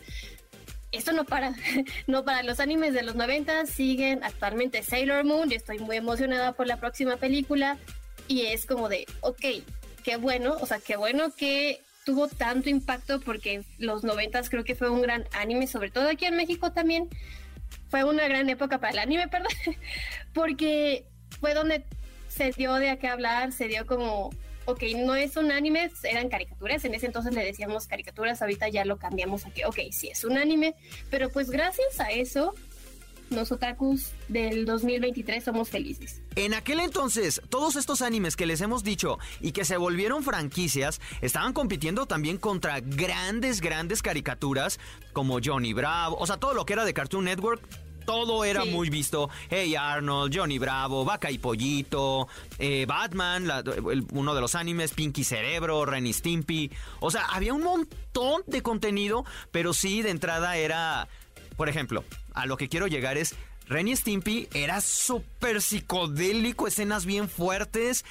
esto 0.92 1.12
no 1.12 1.26
para, 1.26 1.54
no 2.08 2.24
para. 2.24 2.44
Los 2.44 2.60
animes 2.60 2.94
de 2.94 3.04
los 3.04 3.16
90, 3.16 3.66
siguen 3.66 4.24
actualmente 4.24 4.84
Sailor 4.84 5.24
Moon, 5.26 5.50
yo 5.50 5.58
estoy 5.58 5.80
muy 5.80 5.98
emocionada 5.98 6.54
por 6.54 6.68
la 6.68 6.78
próxima 6.78 7.18
película. 7.18 7.78
Y 8.28 8.42
es 8.48 8.66
como 8.66 8.90
de, 8.90 9.06
ok, 9.22 9.46
qué 10.04 10.18
bueno, 10.18 10.58
o 10.60 10.66
sea, 10.66 10.80
qué 10.80 10.96
bueno 10.96 11.34
que 11.36 11.82
tuvo 12.06 12.28
tanto 12.28 12.70
impacto 12.70 13.20
porque 13.20 13.64
los 13.78 14.04
90 14.04 14.42
creo 14.44 14.64
que 14.64 14.76
fue 14.76 14.90
un 14.90 15.02
gran 15.02 15.26
anime, 15.34 15.68
sobre 15.68 15.92
todo 15.92 16.08
aquí 16.08 16.26
en 16.26 16.36
México 16.36 16.72
también, 16.72 17.10
fue 17.90 18.04
una 18.04 18.28
gran 18.28 18.50
época 18.50 18.80
para 18.80 18.94
el 18.94 19.00
anime, 19.00 19.28
perdón, 19.30 19.52
porque 20.34 21.06
fue 21.40 21.54
donde 21.54 21.84
se 22.28 22.52
dio 22.52 22.74
de 22.76 22.98
qué 22.98 23.08
hablar, 23.08 23.52
se 23.52 23.68
dio 23.68 23.86
como 23.86 24.30
ok, 24.66 24.84
no 24.98 25.16
es 25.16 25.38
un 25.38 25.52
anime, 25.52 25.92
eran 26.04 26.30
caricaturas, 26.30 26.84
en 26.86 26.94
ese 26.94 27.06
entonces 27.06 27.34
le 27.34 27.44
decíamos 27.44 27.88
caricaturas, 27.88 28.42
ahorita 28.42 28.70
ya 28.70 28.86
lo 28.86 28.98
cambiamos 28.98 29.46
a 29.46 29.52
que, 29.52 29.66
ok, 29.66 29.80
sí 29.92 30.10
es 30.10 30.24
un 30.24 30.38
anime, 30.38 30.76
pero 31.10 31.30
pues 31.30 31.50
gracias 31.50 32.00
a 32.00 32.12
eso, 32.12 32.54
los 33.30 33.52
otakus 33.52 34.12
del 34.28 34.66
2023 34.66 35.44
somos 35.44 35.70
felices. 35.70 36.22
En 36.36 36.54
aquel 36.54 36.80
entonces, 36.80 37.42
todos 37.50 37.76
estos 37.76 38.02
animes 38.02 38.36
que 38.36 38.46
les 38.46 38.62
hemos 38.62 38.84
dicho 38.84 39.18
y 39.42 39.52
que 39.52 39.66
se 39.66 39.78
volvieron 39.78 40.24
franquicias, 40.24 41.02
estaban 41.22 41.54
compitiendo 41.54 42.06
también 42.06 42.38
contra 42.38 42.80
grandes, 42.82 43.62
grandes 43.62 44.02
caricaturas 44.02 44.80
como 45.14 45.40
Johnny 45.44 45.74
Bravo, 45.74 46.18
o 46.20 46.28
sea, 46.28 46.38
todo 46.38 46.54
lo 46.54 46.66
que 46.66 46.74
era 46.74 46.86
de 46.86 46.94
Cartoon 46.94 47.26
Network 47.26 47.62
todo 48.06 48.46
era 48.46 48.66
muy 48.66 48.90
visto. 48.90 49.30
Hey 49.50 49.76
Arnold, 49.76 50.36
Johnny 50.36 50.60
Bravo, 50.60 51.04
Vaca 51.04 51.32
y 51.32 51.38
Pollito, 51.38 52.28
eh, 52.60 52.86
Batman, 52.88 53.52
uno 54.12 54.36
de 54.36 54.42
los 54.42 54.56
animes, 54.56 54.94
Pinky 54.94 55.24
Cerebro, 55.24 55.86
Renny 55.86 56.14
Stimpy. 56.14 56.72
O 57.00 57.12
sea, 57.12 57.26
había 57.26 57.54
un 57.54 57.64
montón 57.64 58.44
de 58.48 58.62
contenido, 58.62 59.26
pero 59.52 59.74
sí 59.74 60.02
de 60.02 60.12
entrada 60.12 60.58
era, 60.58 61.08
por 61.58 61.70
ejemplo, 61.70 62.04
a 62.34 62.46
lo 62.46 62.58
que 62.58 62.70
quiero 62.70 62.88
llegar 62.88 63.18
es... 63.18 63.36
Renny 63.68 63.96
Stimpy 63.96 64.48
era 64.54 64.80
súper 64.80 65.60
psicodélico, 65.60 66.68
escenas 66.68 67.08
bien 67.08 67.28
fuertes, 67.28 68.06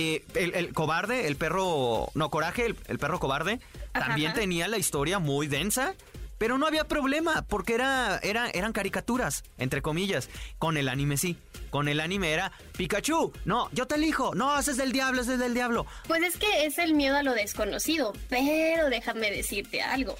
eh, 0.00 0.24
el, 0.34 0.72
cobarde, 0.74 1.26
el 1.26 1.34
perro, 1.34 2.10
no, 2.14 2.30
coraje, 2.30 2.66
el, 2.66 2.98
perro 2.98 3.18
cobarde, 3.18 3.58
también 3.92 4.32
tenía 4.32 4.68
la 4.68 4.78
historia 4.78 5.18
muy 5.18 5.48
densa. 5.48 5.94
Pero 6.38 6.56
no 6.56 6.66
había 6.66 6.84
problema, 6.84 7.42
porque 7.42 7.74
era, 7.74 8.18
era, 8.22 8.48
eran 8.50 8.72
caricaturas, 8.72 9.44
entre 9.58 9.82
comillas. 9.82 10.30
Con 10.58 10.76
el 10.76 10.88
anime 10.88 11.16
sí. 11.16 11.36
Con 11.70 11.88
el 11.88 12.00
anime 12.00 12.32
era 12.32 12.52
Pikachu, 12.76 13.32
no, 13.44 13.68
yo 13.72 13.86
te 13.86 13.96
elijo, 13.96 14.34
no, 14.34 14.58
ese 14.58 14.70
es 14.70 14.76
del 14.78 14.92
diablo, 14.92 15.20
ese 15.20 15.34
es 15.34 15.38
del 15.38 15.52
diablo. 15.52 15.84
Pues 16.06 16.22
es 16.22 16.38
que 16.38 16.64
es 16.64 16.78
el 16.78 16.94
miedo 16.94 17.16
a 17.16 17.22
lo 17.22 17.34
desconocido, 17.34 18.14
pero 18.30 18.88
déjame 18.88 19.30
decirte 19.30 19.82
algo. 19.82 20.16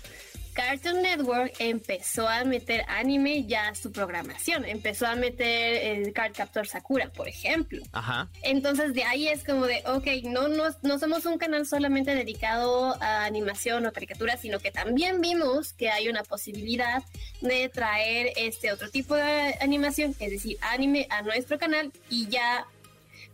Cartoon 0.58 1.02
Network 1.02 1.52
empezó 1.60 2.26
a 2.26 2.42
meter 2.42 2.84
anime 2.88 3.44
ya 3.46 3.68
a 3.68 3.74
su 3.76 3.92
programación. 3.92 4.64
Empezó 4.64 5.06
a 5.06 5.14
meter 5.14 5.98
el 5.98 6.12
Card 6.12 6.32
Captor 6.34 6.66
Sakura, 6.66 7.12
por 7.12 7.28
ejemplo. 7.28 7.80
Ajá. 7.92 8.28
Entonces 8.42 8.92
de 8.92 9.04
ahí 9.04 9.28
es 9.28 9.44
como 9.44 9.66
de, 9.66 9.84
ok, 9.86 10.24
no, 10.24 10.48
no, 10.48 10.64
no 10.82 10.98
somos 10.98 11.26
un 11.26 11.38
canal 11.38 11.64
solamente 11.64 12.12
dedicado 12.12 13.00
a 13.00 13.24
animación 13.24 13.86
o 13.86 13.92
caricatura, 13.92 14.36
sino 14.36 14.58
que 14.58 14.72
también 14.72 15.20
vimos 15.20 15.74
que 15.74 15.90
hay 15.90 16.08
una 16.08 16.24
posibilidad 16.24 17.04
de 17.40 17.68
traer 17.68 18.32
este 18.34 18.72
otro 18.72 18.90
tipo 18.90 19.14
de 19.14 19.54
animación, 19.60 20.16
es 20.18 20.30
decir, 20.32 20.56
anime 20.60 21.06
a 21.10 21.22
nuestro 21.22 21.56
canal 21.60 21.92
y 22.10 22.26
ya 22.26 22.66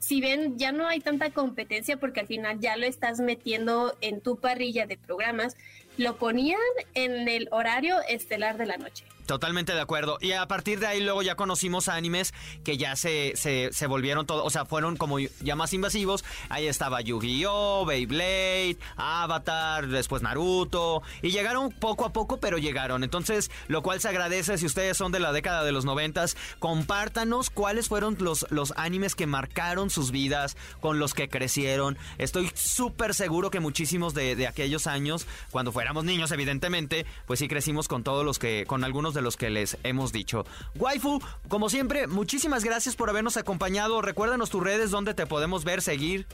si 0.04 0.20
ven, 0.20 0.58
ya 0.58 0.70
no 0.70 0.86
hay 0.86 1.00
tanta 1.00 1.30
competencia 1.30 1.96
porque 1.96 2.20
al 2.20 2.26
final 2.26 2.60
ya 2.60 2.76
lo 2.76 2.84
estás 2.84 3.20
metiendo 3.20 3.96
en 4.02 4.20
tu 4.20 4.36
parrilla 4.36 4.86
de 4.86 4.98
programas, 4.98 5.56
lo 5.96 6.16
ponían 6.16 6.60
en 6.94 7.28
el 7.28 7.48
horario 7.50 7.96
estelar 8.08 8.58
de 8.58 8.66
la 8.66 8.76
noche. 8.76 9.04
Totalmente 9.26 9.72
de 9.72 9.80
acuerdo. 9.80 10.18
Y 10.20 10.32
a 10.32 10.46
partir 10.46 10.80
de 10.80 10.86
ahí 10.86 11.00
luego 11.00 11.22
ya 11.22 11.34
conocimos 11.34 11.88
animes 11.88 12.34
que 12.62 12.76
ya 12.76 12.94
se, 12.94 13.32
se, 13.36 13.70
se 13.72 13.86
volvieron 13.86 14.26
todo, 14.26 14.44
o 14.44 14.50
sea, 14.50 14.66
fueron 14.66 14.98
como 14.98 15.18
ya 15.18 15.56
más 15.56 15.72
invasivos. 15.72 16.24
Ahí 16.50 16.66
estaba 16.66 17.00
Yu-Gi-Oh, 17.00 17.86
Beyblade, 17.86 18.76
Avatar, 18.96 19.86
después 19.86 20.20
Naruto. 20.20 21.02
Y 21.22 21.30
llegaron 21.30 21.70
poco 21.70 22.04
a 22.04 22.12
poco, 22.12 22.38
pero 22.38 22.58
llegaron. 22.58 23.02
Entonces, 23.02 23.50
lo 23.66 23.82
cual 23.82 24.00
se 24.00 24.08
agradece 24.08 24.58
si 24.58 24.66
ustedes 24.66 24.98
son 24.98 25.10
de 25.10 25.20
la 25.20 25.32
década 25.32 25.64
de 25.64 25.72
los 25.72 25.86
noventas, 25.86 26.36
compártanos 26.58 27.48
cuáles 27.48 27.88
fueron 27.88 28.18
los, 28.20 28.46
los 28.50 28.74
animes 28.76 29.14
que 29.14 29.26
marcaron 29.26 29.88
sus 29.88 30.10
vidas, 30.10 30.54
con 30.80 30.98
los 30.98 31.14
que 31.14 31.30
crecieron. 31.30 31.96
Estoy 32.18 32.50
súper 32.54 33.14
seguro 33.14 33.50
que 33.50 33.60
muchísimos 33.60 34.12
de, 34.12 34.36
de 34.36 34.46
aquellos 34.46 34.86
años, 34.86 35.26
cuando 35.50 35.72
fuéramos 35.84 36.06
niños, 36.06 36.32
evidentemente, 36.32 37.04
pues 37.26 37.40
sí 37.40 37.46
crecimos 37.46 37.88
con 37.88 38.02
todos 38.04 38.24
los 38.24 38.38
que, 38.38 38.64
con 38.66 38.84
algunos 38.84 39.12
de 39.12 39.20
los 39.20 39.36
que 39.36 39.50
les 39.50 39.76
hemos 39.82 40.12
dicho. 40.12 40.46
Waifu, 40.76 41.20
como 41.48 41.68
siempre, 41.68 42.06
muchísimas 42.06 42.64
gracias 42.64 42.96
por 42.96 43.10
habernos 43.10 43.36
acompañado. 43.36 44.00
Recuérdanos 44.00 44.48
tus 44.48 44.62
redes 44.62 44.90
donde 44.90 45.12
te 45.12 45.26
podemos 45.26 45.62
ver, 45.64 45.82
seguir. 45.82 46.26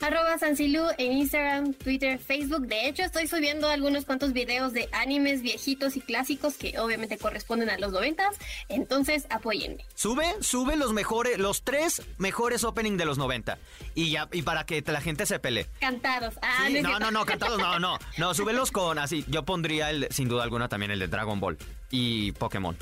Arroba 0.00 0.38
Sancilu 0.38 0.84
en 0.98 1.12
Instagram, 1.12 1.74
Twitter, 1.74 2.18
Facebook. 2.18 2.66
De 2.66 2.88
hecho, 2.88 3.02
estoy 3.02 3.26
subiendo 3.26 3.68
algunos 3.68 4.04
cuantos 4.04 4.32
videos 4.32 4.72
de 4.72 4.88
animes 4.92 5.42
viejitos 5.42 5.96
y 5.96 6.00
clásicos 6.00 6.54
que 6.54 6.78
obviamente 6.78 7.18
corresponden 7.18 7.70
a 7.70 7.78
los 7.78 7.92
noventas. 7.92 8.36
Entonces, 8.68 9.26
apóyenme. 9.30 9.84
Sube, 9.94 10.26
sube 10.40 10.76
los 10.76 10.92
mejores, 10.92 11.38
los 11.38 11.62
tres 11.62 12.02
mejores 12.18 12.64
opening 12.64 12.96
de 12.96 13.04
los 13.04 13.18
90. 13.18 13.58
Y 13.94 14.10
ya, 14.10 14.28
y 14.32 14.42
para 14.42 14.64
que 14.64 14.82
la 14.86 15.00
gente 15.00 15.26
se 15.26 15.38
pelee. 15.38 15.66
Cantados. 15.80 16.34
Ah, 16.42 16.68
no, 16.70 16.98
no, 16.98 17.10
no, 17.10 17.24
cantados, 17.24 17.58
no, 17.58 17.78
no. 17.78 17.98
No, 18.18 18.34
súbelos 18.34 18.70
con 18.70 18.98
así. 18.98 19.24
Yo 19.28 19.44
pondría 19.44 19.90
el, 19.90 20.08
sin 20.10 20.28
duda 20.28 20.42
alguna, 20.42 20.68
también 20.68 20.90
el 20.90 20.98
de 20.98 21.08
Dragon 21.08 21.40
Ball 21.40 21.58
y 21.90 22.32
Pokémon. 22.32 22.76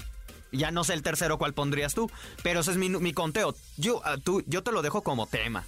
Ya 0.52 0.70
no 0.70 0.84
sé 0.84 0.92
el 0.94 1.02
tercero 1.02 1.38
cuál 1.38 1.54
pondrías 1.54 1.94
tú, 1.94 2.10
pero 2.42 2.60
ese 2.60 2.72
es 2.72 2.76
mi, 2.76 2.90
mi 2.90 3.12
conteo. 3.12 3.54
Yo, 3.76 4.02
ah, 4.04 4.16
tú, 4.22 4.42
yo 4.46 4.62
te 4.62 4.72
lo 4.72 4.82
dejo 4.82 5.02
como 5.02 5.26
tema. 5.26 5.64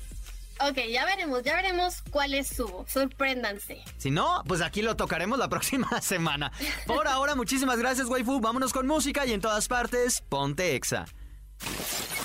Ok, 0.60 0.78
ya 0.90 1.04
veremos, 1.04 1.42
ya 1.42 1.56
veremos 1.56 2.02
cuál 2.10 2.34
es 2.34 2.48
su. 2.48 2.84
Sorpréndanse. 2.86 3.82
Si 3.98 4.10
no, 4.10 4.42
pues 4.46 4.60
aquí 4.60 4.82
lo 4.82 4.96
tocaremos 4.96 5.38
la 5.38 5.48
próxima 5.54 6.00
semana. 6.00 6.52
Por 6.86 7.08
ahora, 7.08 7.34
muchísimas 7.34 7.78
gracias, 7.78 8.06
waifu. 8.08 8.40
Vámonos 8.40 8.72
con 8.72 8.86
música 8.86 9.26
y 9.26 9.32
en 9.32 9.40
todas 9.40 9.68
partes, 9.68 10.22
ponte 10.28 10.74
Exa. 10.76 11.06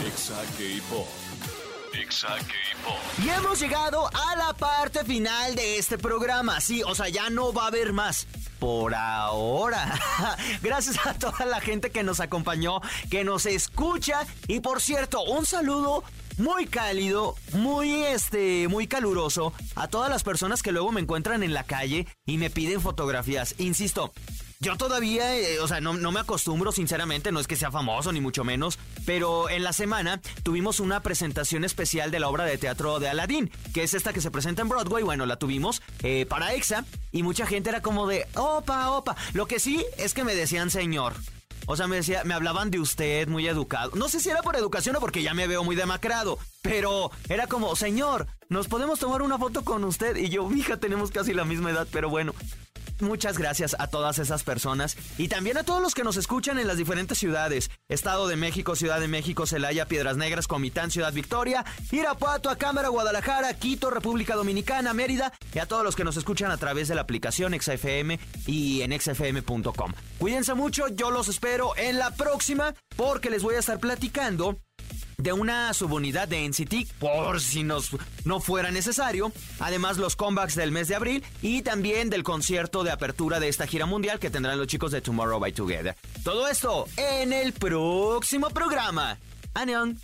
Exa 0.06 0.36
K-Pop. 0.58 1.08
Exa 1.94 2.28
K-Pop. 2.38 2.98
Y 3.24 3.30
hemos 3.30 3.60
llegado 3.60 4.08
a 4.08 4.36
la 4.36 4.54
parte 4.54 5.04
final 5.04 5.56
de 5.56 5.78
este 5.78 5.98
programa. 5.98 6.62
Sí, 6.62 6.84
o 6.84 6.94
sea, 6.96 7.10
ya 7.10 7.30
no 7.30 7.52
va 7.52 7.64
a 7.64 7.68
haber 7.68 7.94
más 7.94 8.28
por 8.60 8.94
ahora. 8.94 9.98
Gracias 10.62 10.98
a 11.06 11.14
toda 11.16 11.46
la 11.46 11.62
gente 11.62 11.90
que 11.90 12.04
nos 12.04 12.20
acompañó, 12.20 12.82
que 13.10 13.24
nos 13.24 13.46
escucha. 13.46 14.26
Y 14.48 14.60
por 14.60 14.82
cierto, 14.82 15.24
un 15.24 15.46
saludo 15.46 16.04
muy 16.40 16.66
cálido, 16.66 17.36
muy 17.54 18.04
este, 18.04 18.68
muy 18.68 18.88
caluroso 18.88 19.54
a 19.76 19.88
todas 19.88 20.10
las 20.10 20.24
personas 20.24 20.64
que 20.64 20.72
luego 20.72 20.92
me 20.92 21.02
encuentran 21.02 21.44
en 21.44 21.54
la 21.54 21.64
calle 21.64 22.08
y 22.26 22.38
me 22.38 22.50
piden 22.50 22.82
fotografías. 22.82 23.56
Insisto, 23.60 24.12
yo 24.62 24.76
todavía, 24.76 25.38
eh, 25.38 25.60
o 25.60 25.68
sea, 25.68 25.80
no, 25.80 25.94
no, 25.94 26.12
me 26.12 26.20
acostumbro, 26.20 26.72
sinceramente, 26.72 27.32
no 27.32 27.40
es 27.40 27.48
que 27.48 27.56
sea 27.56 27.72
famoso, 27.72 28.12
ni 28.12 28.20
mucho 28.20 28.44
menos, 28.44 28.78
pero 29.06 29.50
en 29.50 29.64
la 29.64 29.72
semana 29.72 30.22
tuvimos 30.44 30.80
una 30.80 31.02
presentación 31.02 31.64
especial 31.64 32.12
de 32.12 32.20
la 32.20 32.28
obra 32.28 32.44
de 32.44 32.58
teatro 32.58 33.00
de 33.00 33.08
Aladdin, 33.08 33.52
que 33.74 33.84
es 33.84 33.94
esta 33.94 34.12
que 34.12 34.22
se 34.22 34.32
presenta 34.32 34.62
en 34.62 34.70
Broadway, 34.70 35.04
bueno, 35.04 35.26
la 35.26 35.38
tuvimos 35.38 35.82
eh, 36.04 36.26
para 36.28 36.54
EXA, 36.54 36.86
y 37.12 37.24
mucha 37.24 37.46
gente 37.46 37.70
era 37.70 37.82
como 37.82 38.08
de, 38.08 38.28
opa, 38.36 38.92
opa. 38.92 39.16
Lo 39.34 39.46
que 39.46 39.60
sí 39.60 39.86
es 39.98 40.14
que 40.14 40.24
me 40.24 40.36
decían 40.36 40.70
señor. 40.70 41.14
O 41.72 41.76
sea, 41.76 41.86
me 41.86 41.98
decía, 41.98 42.24
me 42.24 42.34
hablaban 42.34 42.72
de 42.72 42.80
usted 42.80 43.28
muy 43.28 43.48
educado. 43.48 43.92
No 43.94 44.10
sé 44.10 44.20
si 44.20 44.28
era 44.32 44.42
por 44.42 44.56
educación 44.56 44.96
o 44.96 45.00
porque 45.00 45.22
ya 45.22 45.36
me 45.36 45.46
veo 45.46 45.64
muy 45.64 45.76
demacrado, 45.76 46.40
pero 46.64 47.12
era 47.30 47.46
como, 47.46 47.76
señor, 47.76 48.26
¿nos 48.50 48.68
podemos 48.68 48.98
tomar 48.98 49.22
una 49.22 49.38
foto 49.38 49.64
con 49.64 49.84
usted? 49.84 50.16
Y 50.16 50.30
yo, 50.30 50.52
hija, 50.52 50.78
tenemos 50.78 51.12
casi 51.12 51.32
la 51.32 51.46
misma 51.46 51.70
edad, 51.70 51.88
pero 51.92 52.10
bueno. 52.10 52.34
Muchas 53.00 53.38
gracias 53.38 53.76
a 53.80 53.88
todas 53.88 54.20
esas 54.20 54.44
personas 54.44 54.98
y 55.18 55.28
también 55.28 55.58
a 55.58 55.64
todos 55.64 55.82
los 55.82 55.96
que 55.96 56.04
nos 56.04 56.18
escuchan 56.18 56.60
en 56.60 56.68
las 56.68 56.78
diferentes 56.78 57.18
ciudades. 57.18 57.70
Estado 57.88 58.28
de 58.28 58.36
México, 58.36 58.76
Ciudad 58.76 59.00
de 59.00 59.08
México, 59.08 59.46
Celaya, 59.46 59.88
Piedras 59.88 60.18
Negras, 60.18 60.48
Comitán, 60.48 60.92
Ciudad 60.92 61.14
Victoria, 61.14 61.66
Irapuato, 61.92 62.56
Cámara, 62.58 62.90
Guadalajara, 62.90 63.54
Quito, 63.54 63.90
República 63.90 64.36
Dominicana, 64.36 64.94
Mérida 64.94 65.34
y 65.54 65.60
a 65.60 65.66
todos 65.66 65.84
los 65.84 65.96
que 65.96 66.04
nos 66.04 66.18
escuchan 66.18 66.52
a 66.52 66.58
través 66.58 66.88
de 66.88 66.96
la 66.96 67.02
aplicación 67.02 67.54
XFM 67.60 68.20
y 68.46 68.82
en 68.82 69.00
xfm.com. 69.00 69.94
Cuídense 70.18 70.54
mucho, 70.54 70.88
yo 70.90 71.12
los 71.12 71.28
espero 71.28 71.76
en 71.78 72.00
la 72.00 72.12
próxima 72.12 72.74
porque 72.96 73.30
les 73.30 73.44
voy 73.44 73.56
a 73.56 73.60
estar 73.60 73.80
platicando 73.80 74.58
de 75.20 75.34
una 75.34 75.74
subunidad 75.74 76.28
de 76.28 76.48
NCT 76.48 76.92
por 76.98 77.42
si 77.42 77.64
nos, 77.64 77.92
no 78.26 78.40
fuera 78.40 78.72
necesario. 78.72 79.32
Además 79.60 79.98
los 79.98 80.16
comebacks 80.16 80.56
del 80.56 80.72
mes 80.72 80.88
de 80.88 80.96
abril 80.96 81.24
y 81.42 81.62
también 81.62 82.10
del 82.10 82.24
concierto 82.24 82.84
de 82.84 82.92
apertura 82.92 83.40
de 83.40 83.50
esta 83.50 83.68
gira 83.68 83.86
mundial 83.86 84.20
que 84.20 84.30
tendrán 84.30 84.58
los 84.58 84.68
chicos 84.68 84.92
de 84.92 85.02
Tomorrow 85.02 85.40
by 85.40 85.52
Together. 85.52 85.96
Todo 86.24 86.48
esto 86.48 86.86
en 86.98 87.34
el 87.34 87.54
próximo 87.54 88.50
programa. 88.50 89.18
Anion. 89.54 90.00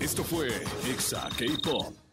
Esto 0.00 0.24
fue 0.24 0.48
Exa 0.88 1.28
K-Pop 1.36 2.05